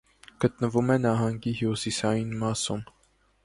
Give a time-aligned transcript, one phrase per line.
[0.45, 2.85] Գտնվում է նահանգի հյուսիսային մասում։